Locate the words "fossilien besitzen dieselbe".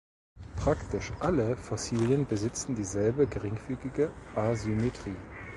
1.55-3.27